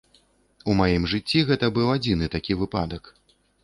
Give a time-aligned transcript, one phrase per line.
[0.69, 3.03] У маім жыцці гэта быў адзіны такі выпадак.